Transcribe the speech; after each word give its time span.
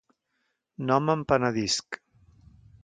No 0.91 0.97
me'n 1.09 1.27
penedisc... 1.33 2.03